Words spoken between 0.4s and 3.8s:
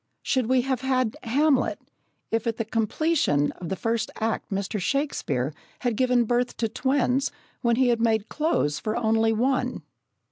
we have had Hamlet, if at the completion of the